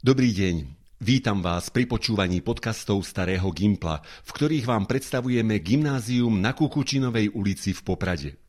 Dobrý 0.00 0.32
deň. 0.32 0.64
Vítam 1.04 1.44
vás 1.44 1.68
pri 1.68 1.84
počúvaní 1.84 2.40
podcastov 2.40 3.04
Starého 3.04 3.44
Gimpla, 3.52 4.00
v 4.00 4.30
ktorých 4.32 4.64
vám 4.64 4.88
predstavujeme 4.88 5.60
gymnázium 5.60 6.40
na 6.40 6.56
Kukučinovej 6.56 7.36
ulici 7.36 7.76
v 7.76 7.84
Poprade. 7.84 8.40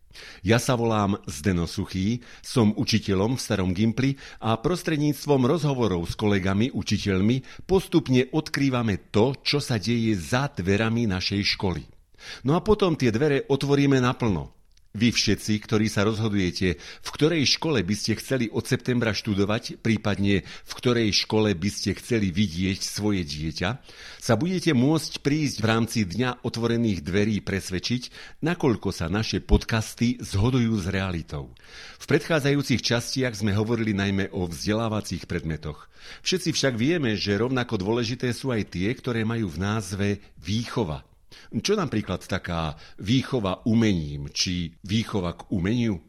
Ja 0.47 0.63
sa 0.63 0.79
volám 0.79 1.19
Zdeno 1.27 1.67
Suchý, 1.67 2.23
som 2.39 2.71
učiteľom 2.71 3.35
v 3.35 3.43
Starom 3.43 3.75
Gimpli 3.75 4.15
a 4.39 4.55
prostredníctvom 4.63 5.43
rozhovorov 5.43 6.07
s 6.07 6.15
kolegami, 6.15 6.71
učiteľmi 6.71 7.67
postupne 7.67 8.31
odkrývame 8.31 9.11
to, 9.11 9.35
čo 9.43 9.59
sa 9.59 9.75
deje 9.75 10.15
za 10.15 10.47
dverami 10.55 11.03
našej 11.03 11.59
školy. 11.59 11.83
No 12.47 12.55
a 12.55 12.63
potom 12.63 12.95
tie 12.95 13.11
dvere 13.11 13.43
otvoríme 13.51 13.99
naplno. 13.99 14.60
Vy 14.91 15.15
všetci, 15.15 15.63
ktorí 15.63 15.87
sa 15.87 16.03
rozhodujete, 16.03 16.75
v 16.75 17.09
ktorej 17.15 17.47
škole 17.47 17.79
by 17.79 17.95
ste 17.95 18.19
chceli 18.19 18.51
od 18.51 18.67
septembra 18.67 19.15
študovať, 19.15 19.79
prípadne 19.79 20.43
v 20.43 20.73
ktorej 20.75 21.15
škole 21.15 21.55
by 21.55 21.69
ste 21.71 21.95
chceli 21.95 22.27
vidieť 22.27 22.83
svoje 22.83 23.23
dieťa, 23.23 23.69
sa 24.19 24.33
budete 24.35 24.75
môcť 24.75 25.23
prísť 25.23 25.57
v 25.63 25.69
rámci 25.71 25.99
Dňa 26.03 26.43
otvorených 26.43 27.07
dverí 27.07 27.39
presvedčiť, 27.39 28.11
nakoľko 28.43 28.91
sa 28.91 29.07
naše 29.07 29.39
podcasty 29.39 30.19
zhodujú 30.19 30.83
s 30.83 30.91
realitou. 30.91 31.55
V 31.95 32.05
predchádzajúcich 32.11 32.83
častiach 32.83 33.31
sme 33.31 33.55
hovorili 33.55 33.95
najmä 33.95 34.35
o 34.35 34.43
vzdelávacích 34.43 35.23
predmetoch. 35.23 35.87
Všetci 36.19 36.51
však 36.51 36.75
vieme, 36.75 37.15
že 37.15 37.39
rovnako 37.39 37.79
dôležité 37.79 38.35
sú 38.35 38.51
aj 38.51 38.75
tie, 38.75 38.91
ktoré 38.91 39.23
majú 39.23 39.47
v 39.47 39.61
názve 39.63 40.07
výchova– 40.35 41.07
čo 41.63 41.73
napríklad 41.79 42.23
taká 42.25 42.75
výchova 42.99 43.63
umením 43.67 44.29
či 44.31 44.75
výchova 44.83 45.35
k 45.35 45.51
umeniu? 45.51 45.99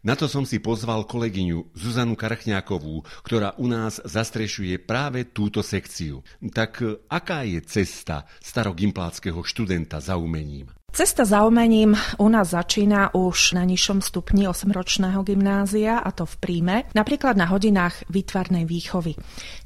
Na 0.00 0.16
to 0.16 0.24
som 0.30 0.48
si 0.48 0.64
pozval 0.64 1.04
kolegyňu 1.04 1.76
Zuzanu 1.76 2.16
Karchňákovú, 2.16 3.04
ktorá 3.20 3.52
u 3.60 3.68
nás 3.68 4.00
zastrešuje 4.00 4.80
práve 4.80 5.28
túto 5.28 5.60
sekciu. 5.60 6.24
Tak 6.40 7.04
aká 7.12 7.44
je 7.44 7.60
cesta 7.68 8.24
starogimpláckého 8.40 9.44
študenta 9.44 10.00
za 10.00 10.16
umením? 10.16 10.77
Cesta 10.88 11.28
za 11.28 11.44
umením 11.44 11.92
u 12.16 12.28
nás 12.32 12.56
začína 12.56 13.12
už 13.12 13.52
na 13.52 13.68
nižšom 13.68 14.00
stupni 14.00 14.48
8-ročného 14.48 15.20
gymnázia, 15.20 16.00
a 16.00 16.08
to 16.16 16.24
v 16.24 16.34
príjme, 16.40 16.76
napríklad 16.96 17.36
na 17.36 17.44
hodinách 17.44 18.08
výtvarnej 18.08 18.64
výchovy. 18.64 19.12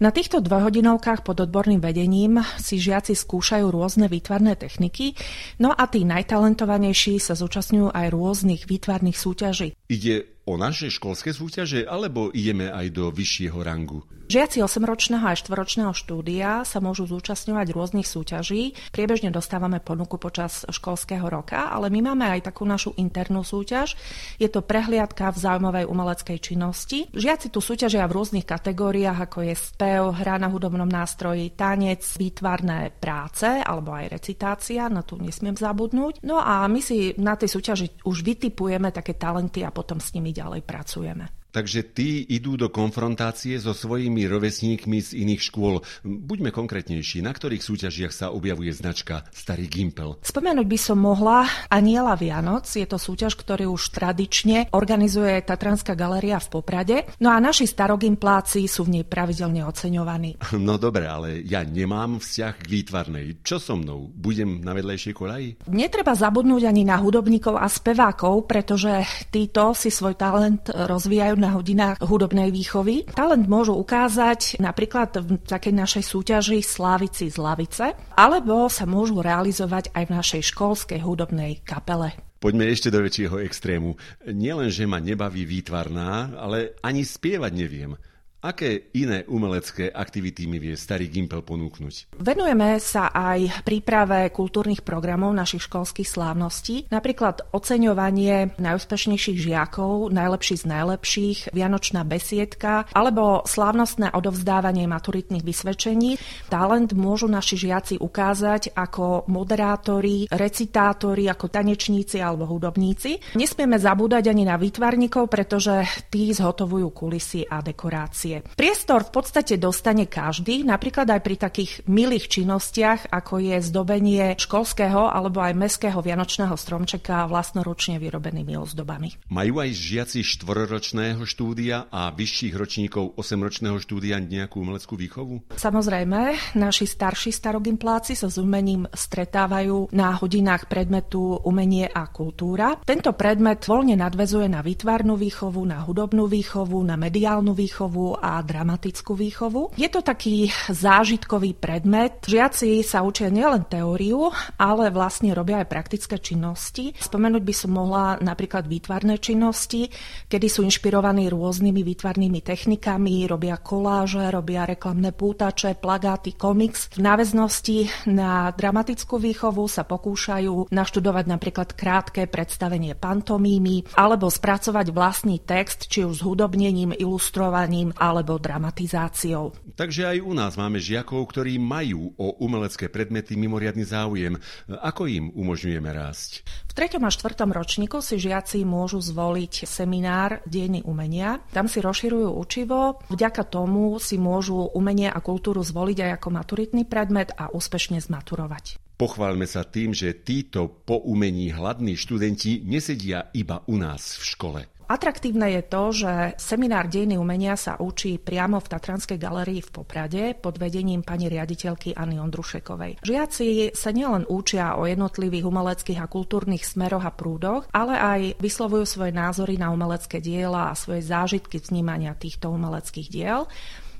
Na 0.03 0.11
týchto 0.11 0.43
dvojhodinovkách 0.43 1.23
pod 1.23 1.39
odborným 1.47 1.79
vedením 1.79 2.43
si 2.59 2.83
žiaci 2.83 3.15
skúšajú 3.15 3.71
rôzne 3.71 4.11
výtvarné 4.11 4.59
techniky, 4.59 5.15
no 5.63 5.71
a 5.71 5.87
tí 5.87 6.03
najtalentovanejší 6.03 7.23
sa 7.23 7.39
zúčastňujú 7.39 7.95
aj 7.95 8.07
rôznych 8.11 8.67
výtvarných 8.67 9.17
súťaží. 9.17 9.69
Ide 9.87 10.43
o 10.51 10.59
naše 10.59 10.91
školské 10.91 11.31
súťaže, 11.31 11.87
alebo 11.87 12.35
ideme 12.35 12.67
aj 12.67 12.91
do 12.91 13.15
vyššieho 13.15 13.63
rangu? 13.63 14.03
Žiaci 14.31 14.63
8-ročného 14.63 15.27
a 15.27 15.35
4-ročného 15.35 15.93
štúdia 15.93 16.63
sa 16.63 16.79
môžu 16.79 17.11
zúčastňovať 17.11 17.67
rôznych 17.75 18.07
súťaží. 18.07 18.73
Priebežne 18.95 19.35
dostávame 19.35 19.83
ponuku 19.83 20.17
počas 20.17 20.63
školského 20.71 21.27
roka, 21.27 21.69
ale 21.69 21.91
my 21.91 22.13
máme 22.13 22.31
aj 22.31 22.49
takú 22.49 22.63
našu 22.63 22.95
internú 22.97 23.43
súťaž. 23.43 23.99
Je 24.39 24.47
to 24.47 24.63
prehliadka 24.63 25.35
v 25.35 25.41
zaujímavej 25.43 25.85
umeleckej 25.91 26.39
činnosti. 26.39 27.11
Žiaci 27.11 27.51
tu 27.51 27.59
súťažia 27.59 28.07
v 28.07 28.15
rôznych 28.15 28.47
kategóriách, 28.47 29.19
ako 29.27 29.39
je 29.43 29.55
spev, 29.59 30.15
hra 30.15 30.39
na 30.39 30.49
hudobnom 30.49 30.89
nástroji, 30.89 31.53
tanec, 31.59 32.07
výtvarné 32.17 32.95
práce 32.95 33.51
alebo 33.51 33.91
aj 33.93 34.17
recitácia, 34.17 34.87
na 34.87 35.03
tu 35.03 35.19
nesmiem 35.19 35.59
zabudnúť. 35.59 36.23
No 36.23 36.39
a 36.39 36.65
my 36.71 36.79
si 36.79 37.13
na 37.19 37.35
tej 37.35 37.51
súťaži 37.51 38.07
už 38.07 38.23
vytipujeme 38.23 38.95
také 38.95 39.19
talenty 39.19 39.67
a 39.67 39.75
potom 39.75 39.99
s 39.99 40.15
nimi 40.15 40.31
ďalej 40.31 40.63
pracujeme. 40.63 41.42
Takže 41.53 41.85
tí 41.85 42.25
idú 42.33 42.57
do 42.57 42.73
konfrontácie 42.73 43.61
so 43.61 43.77
svojimi 43.77 44.25
rovesníkmi 44.25 45.05
z 45.05 45.21
iných 45.21 45.53
škôl. 45.53 45.85
Buďme 46.01 46.49
konkrétnejší, 46.49 47.21
na 47.21 47.37
ktorých 47.37 47.61
súťažiach 47.61 48.09
sa 48.09 48.27
objavuje 48.33 48.73
značka 48.73 49.29
Starý 49.37 49.69
Gimpel? 49.69 50.17
Spomenúť 50.25 50.65
by 50.65 50.79
som 50.81 50.97
mohla 50.97 51.45
Aniela 51.69 52.17
Vianoc. 52.17 52.65
Je 52.65 52.89
to 52.89 52.97
súťaž, 52.97 53.37
ktorý 53.37 53.69
už 53.69 53.93
tradične 53.93 54.73
organizuje 54.73 55.45
Tatranská 55.45 55.93
galéria 55.93 56.41
v 56.41 56.49
Poprade. 56.49 56.97
No 57.21 57.29
a 57.29 57.37
naši 57.37 57.69
starogimpláci 57.69 58.65
sú 58.65 58.89
v 58.89 58.99
nej 58.99 59.05
pravidelne 59.05 59.61
oceňovaní. 59.69 60.41
No 60.63 60.79
dobre, 60.79 61.11
ale 61.11 61.43
ja 61.43 61.67
nemám 61.67 62.23
vzťah 62.23 62.55
k 62.55 62.71
výtvarnej. 62.71 63.27
Čo 63.43 63.59
so 63.59 63.75
mnou? 63.75 64.15
Budem 64.15 64.63
na 64.63 64.73
vedlejšej 64.73 65.11
kolaji? 65.11 65.49
Netreba 65.69 66.15
zabudnúť 66.15 66.71
ani 66.71 66.87
na 66.87 67.03
hudobníkov 67.03 67.59
a 67.59 67.67
spevákov, 67.67 68.47
pretože 68.47 69.03
títo 69.35 69.75
si 69.75 69.91
svoj 69.91 70.15
talent 70.15 70.71
rozvíjajú 70.71 71.42
na 71.43 71.59
hodinách 71.59 71.99
hudobnej 71.99 72.55
výchovy. 72.55 73.11
Talent 73.11 73.51
môžu 73.51 73.75
ukázať 73.75 74.63
napríklad 74.63 75.19
v 75.19 75.43
takej 75.43 75.75
našej 75.75 76.05
súťaži 76.07 76.63
Slávici 76.63 77.27
z 77.27 77.37
Lavice, 77.43 77.99
alebo 78.15 78.71
sa 78.71 78.87
môžu 78.87 79.19
realizovať 79.19 79.91
aj 79.91 80.05
v 80.07 80.15
našej 80.15 80.43
školskej 80.55 81.03
hudobnej 81.03 81.67
kapele. 81.67 82.15
Poďme 82.39 82.71
ešte 82.71 82.91
do 82.91 83.03
väčšieho 83.03 83.39
extrému. 83.43 83.95
Nielen, 84.31 84.71
že 84.71 84.87
ma 84.87 84.99
nebaví 84.99 85.47
výtvarná, 85.47 86.39
ale 86.39 86.79
ani 86.83 87.07
spievať 87.07 87.53
neviem. 87.55 87.95
Aké 88.43 88.91
iné 88.99 89.23
umelecké 89.31 89.95
aktivity 89.95 90.51
mi 90.51 90.59
vie 90.59 90.75
starý 90.75 91.07
Gimpel 91.07 91.47
ponúknuť? 91.47 92.19
Venujeme 92.19 92.75
sa 92.83 93.15
aj 93.15 93.63
príprave 93.63 94.35
kultúrnych 94.35 94.83
programov 94.83 95.31
našich 95.31 95.71
školských 95.71 96.11
slávností, 96.11 96.91
napríklad 96.91 97.47
oceňovanie 97.55 98.59
najúspešnejších 98.59 99.39
žiakov, 99.47 100.11
najlepší 100.11 100.59
z 100.59 100.65
najlepších, 100.67 101.39
vianočná 101.55 102.03
besiedka 102.03 102.91
alebo 102.91 103.47
slávnostné 103.47 104.11
odovzdávanie 104.11 104.91
maturitných 104.91 105.47
vysvedčení. 105.47 106.19
Talent 106.51 106.99
môžu 106.99 107.31
naši 107.31 107.71
žiaci 107.71 108.03
ukázať 108.03 108.75
ako 108.75 109.31
moderátori, 109.31 110.27
recitátori, 110.35 111.31
ako 111.31 111.47
tanečníci 111.47 112.19
alebo 112.19 112.51
hudobníci. 112.51 113.39
Nesmieme 113.39 113.79
zabúdať 113.79 114.35
ani 114.35 114.51
na 114.51 114.59
výtvarníkov, 114.59 115.31
pretože 115.31 115.87
tí 116.11 116.35
zhotovujú 116.35 116.91
kulisy 116.91 117.47
a 117.47 117.63
dekorácie 117.63 118.32
diskusie. 118.41 118.57
Priestor 118.57 119.05
v 119.05 119.13
podstate 119.13 119.55
dostane 119.61 120.07
každý, 120.09 120.65
napríklad 120.65 121.09
aj 121.11 121.21
pri 121.21 121.37
takých 121.37 121.73
milých 121.85 122.31
činnostiach, 122.31 123.11
ako 123.13 123.43
je 123.43 123.57
zdobenie 123.61 124.39
školského 124.39 125.11
alebo 125.11 125.43
aj 125.43 125.57
mestského 125.57 125.99
vianočného 125.99 126.55
stromčeka 126.55 127.27
vlastnoručne 127.27 127.99
vyrobenými 127.99 128.55
ozdobami. 128.57 129.13
Majú 129.29 129.55
aj 129.61 129.71
žiaci 129.75 130.21
štvororočného 130.23 131.23
štúdia 131.27 131.91
a 131.91 132.15
vyšších 132.15 132.55
ročníkov 132.55 133.19
8-ročného 133.19 133.77
štúdia 133.83 134.23
nejakú 134.23 134.63
umeleckú 134.63 134.95
výchovu? 134.95 135.59
Samozrejme, 135.59 136.55
naši 136.57 136.87
starší 136.87 137.35
starogimpláci 137.35 138.15
sa 138.15 138.31
s 138.31 138.39
umením 138.39 138.87
stretávajú 138.87 139.91
na 139.93 140.15
hodinách 140.17 140.71
predmetu 140.71 141.43
umenie 141.43 141.91
a 141.91 142.07
kultúra. 142.09 142.79
Tento 142.85 143.11
predmet 143.17 143.65
voľne 143.65 143.99
nadvezuje 143.99 144.47
na 144.47 144.63
výtvarnú 144.63 145.19
výchovu, 145.19 145.61
na 145.67 145.83
hudobnú 145.83 146.31
výchovu, 146.31 146.79
na 146.87 146.95
mediálnu 146.95 147.57
výchovu 147.57 148.22
a 148.23 148.39
dramatickú 148.39 149.19
výchovu. 149.19 149.75
Je 149.75 149.91
to 149.91 149.99
taký 149.99 150.47
zážitkový 150.71 151.59
predmet. 151.59 152.23
Žiaci 152.23 152.87
sa 152.87 153.03
učia 153.03 153.35
nielen 153.35 153.67
teóriu, 153.67 154.31
ale 154.55 154.95
vlastne 154.95 155.35
robia 155.35 155.67
aj 155.67 155.69
praktické 155.69 156.23
činnosti. 156.23 156.95
Spomenúť 156.95 157.43
by 157.43 157.55
som 157.55 157.75
mohla 157.75 158.23
napríklad 158.23 158.71
výtvarné 158.71 159.19
činnosti, 159.19 159.91
kedy 160.31 160.47
sú 160.47 160.63
inšpirovaní 160.63 161.27
rôznymi 161.27 161.83
výtvarnými 161.83 162.39
technikami, 162.47 163.27
robia 163.27 163.59
koláže, 163.59 164.23
robia 164.31 164.63
reklamné 164.63 165.11
pútače, 165.11 165.75
plagáty, 165.75 166.39
komiks. 166.39 166.95
V 166.95 167.03
náväznosti 167.03 168.07
na 168.07 168.55
dramatickú 168.55 169.19
výchovu 169.19 169.67
sa 169.67 169.83
pokúšajú 169.83 170.71
naštudovať 170.71 171.25
napríklad 171.27 171.75
krátke 171.75 172.31
predstavenie 172.31 172.95
pantomímy 172.95 173.99
alebo 173.99 174.31
spracovať 174.31 174.95
vlastný 174.95 175.43
text, 175.43 175.91
či 175.91 176.07
už 176.07 176.23
s 176.23 176.23
hudobnením, 176.23 176.95
ilustrovaním 176.95 177.91
alebo 178.13 178.37
dramatizáciou. 178.37 179.57
Takže 179.73 180.13
aj 180.13 180.19
u 180.21 180.33
nás 180.37 180.53
máme 180.61 180.77
žiakov, 180.77 181.25
ktorí 181.33 181.57
majú 181.57 182.13
o 182.21 182.37
umelecké 182.45 182.93
predmety 182.93 183.41
mimoriadny 183.41 183.89
záujem. 183.89 184.37
Ako 184.69 185.09
im 185.09 185.33
umožňujeme 185.33 185.89
rásť? 185.89 186.45
V 186.69 186.73
3. 186.77 187.01
a 187.01 187.09
4. 187.09 187.49
ročníku 187.49 188.05
si 188.05 188.21
žiaci 188.21 188.69
môžu 188.69 189.01
zvoliť 189.01 189.65
seminár 189.65 190.45
Dejiny 190.45 190.85
umenia. 190.85 191.41
Tam 191.57 191.73
si 191.73 191.81
rozširujú 191.81 192.37
učivo. 192.37 193.01
Vďaka 193.09 193.49
tomu 193.49 193.97
si 193.97 194.21
môžu 194.21 194.69
umenie 194.77 195.09
a 195.09 195.17
kultúru 195.25 195.65
zvoliť 195.65 195.99
aj 196.05 196.11
ako 196.21 196.29
maturitný 196.37 196.83
predmet 196.85 197.33
a 197.33 197.49
úspešne 197.49 198.03
zmaturovať. 198.03 198.82
Pochválme 199.03 199.51
sa 199.51 199.67
tým, 199.67 199.91
že 199.91 200.23
títo 200.23 200.71
po 200.87 201.03
umení 201.03 201.51
hladní 201.51 201.99
študenti 201.99 202.63
nesedia 202.63 203.35
iba 203.35 203.59
u 203.67 203.75
nás 203.75 204.23
v 204.23 204.25
škole. 204.31 204.61
Atraktívne 204.87 205.59
je 205.59 205.63
to, 205.67 205.83
že 205.91 206.13
seminár 206.39 206.87
dejiny 206.87 207.19
umenia 207.19 207.59
sa 207.59 207.75
učí 207.83 208.23
priamo 208.23 208.63
v 208.63 208.71
Tatranskej 208.71 209.19
galerii 209.19 209.59
v 209.59 209.73
Poprade 209.75 210.39
pod 210.39 210.55
vedením 210.55 211.03
pani 211.03 211.27
riaditeľky 211.27 211.99
Anny 211.99 212.23
Ondrušekovej. 212.23 213.03
Žiaci 213.03 213.75
sa 213.75 213.91
nielen 213.91 214.23
učia 214.31 214.79
o 214.79 214.87
jednotlivých 214.87 215.51
umeleckých 215.51 215.99
a 215.99 216.07
kultúrnych 216.07 216.63
smeroch 216.63 217.03
a 217.03 217.11
prúdoch, 217.11 217.67
ale 217.75 217.99
aj 217.99 218.21
vyslovujú 218.39 218.87
svoje 218.87 219.11
názory 219.11 219.59
na 219.59 219.75
umelecké 219.75 220.23
diela 220.23 220.71
a 220.71 220.79
svoje 220.79 221.03
zážitky 221.03 221.59
vnímania 221.59 222.15
týchto 222.15 222.55
umeleckých 222.55 223.11
diel. 223.11 223.51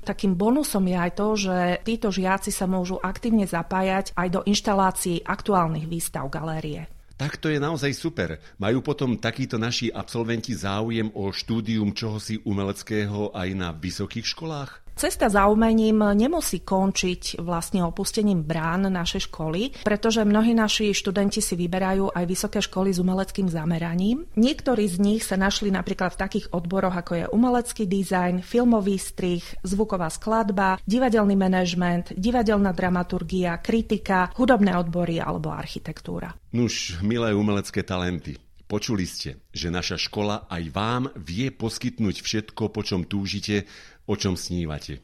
Takým 0.03 0.35
bonusom 0.35 0.83
je 0.83 0.97
aj 0.99 1.11
to, 1.15 1.27
že 1.39 1.55
títo 1.87 2.11
žiaci 2.11 2.51
sa 2.51 2.67
môžu 2.67 2.99
aktívne 2.99 3.47
zapájať 3.47 4.11
aj 4.19 4.27
do 4.27 4.41
inštalácií 4.43 5.23
aktuálnych 5.23 5.87
výstav 5.87 6.27
galérie. 6.27 6.91
Tak 7.15 7.39
to 7.39 7.47
je 7.47 7.55
naozaj 7.55 7.95
super. 7.95 8.35
Majú 8.59 8.83
potom 8.83 9.15
takíto 9.15 9.55
naši 9.55 9.87
absolventi 9.87 10.51
záujem 10.51 11.07
o 11.15 11.31
štúdium 11.31 11.95
čohosi 11.95 12.43
umeleckého 12.43 13.31
aj 13.31 13.49
na 13.55 13.71
vysokých 13.71 14.27
školách? 14.27 14.82
Cesta 14.93 15.25
za 15.25 15.49
umením 15.49 16.05
nemusí 16.13 16.61
končiť 16.61 17.41
vlastne 17.41 17.81
opustením 17.81 18.45
brán 18.45 18.85
našej 18.85 19.27
školy, 19.27 19.81
pretože 19.81 20.21
mnohí 20.21 20.53
naši 20.53 20.93
študenti 20.93 21.41
si 21.41 21.57
vyberajú 21.57 22.13
aj 22.13 22.25
vysoké 22.29 22.61
školy 22.61 22.93
s 22.93 23.01
umeleckým 23.01 23.49
zameraním. 23.49 24.29
Niektorí 24.37 24.85
z 24.85 24.97
nich 25.01 25.21
sa 25.25 25.33
našli 25.33 25.73
napríklad 25.73 26.13
v 26.13 26.21
takých 26.21 26.45
odboroch, 26.53 26.93
ako 26.93 27.13
je 27.17 27.25
umelecký 27.33 27.89
dizajn, 27.89 28.45
filmový 28.45 29.01
strih, 29.01 29.41
zvuková 29.65 30.13
skladba, 30.13 30.77
divadelný 30.85 31.33
manažment, 31.33 32.13
divadelná 32.13 32.69
dramaturgia, 32.69 33.57
kritika, 33.65 34.29
hudobné 34.37 34.77
odbory 34.77 35.17
alebo 35.17 35.49
architektúra. 35.49 36.37
Nuž, 36.53 37.01
milé 37.01 37.33
umelecké 37.33 37.81
talenty, 37.81 38.37
Počuli 38.73 39.05
ste, 39.05 39.43
že 39.53 39.69
naša 39.69 40.01
škola 40.01 40.49
aj 40.49 40.63
vám 40.73 41.03
vie 41.19 41.53
poskytnúť 41.53 42.25
všetko, 42.25 42.73
po 42.73 42.81
čom 42.81 43.05
túžite, 43.05 43.69
o 44.09 44.13
čom 44.19 44.35
snívate. 44.35 45.01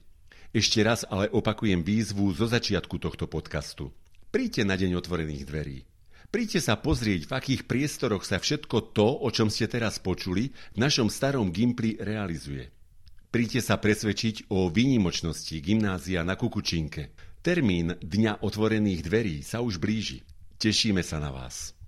Ešte 0.50 0.82
raz 0.82 1.06
ale 1.06 1.30
opakujem 1.30 1.86
výzvu 1.86 2.34
zo 2.34 2.50
začiatku 2.50 2.98
tohto 2.98 3.30
podcastu. 3.30 3.94
Príďte 4.34 4.66
na 4.66 4.76
deň 4.78 4.98
otvorených 4.98 5.46
dverí. 5.46 5.78
Príďte 6.30 6.62
sa 6.62 6.78
pozrieť, 6.78 7.26
v 7.26 7.34
akých 7.34 7.62
priestoroch 7.66 8.22
sa 8.22 8.38
všetko 8.38 8.94
to, 8.94 9.08
o 9.26 9.30
čom 9.34 9.50
ste 9.50 9.66
teraz 9.66 9.98
počuli, 9.98 10.54
v 10.74 10.78
našom 10.78 11.10
starom 11.10 11.50
Gimpli 11.50 11.98
realizuje. 11.98 12.70
Príďte 13.30 13.62
sa 13.62 13.78
presvedčiť 13.78 14.50
o 14.54 14.70
výnimočnosti 14.70 15.54
gymnázia 15.62 16.22
na 16.26 16.38
Kukučinke. 16.38 17.14
Termín 17.46 17.98
Dňa 17.98 18.42
otvorených 18.42 19.02
dverí 19.06 19.36
sa 19.46 19.62
už 19.62 19.78
blíži. 19.78 20.26
Tešíme 20.62 21.02
sa 21.02 21.18
na 21.22 21.34
vás. 21.34 21.79